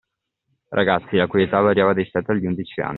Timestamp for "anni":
2.81-2.89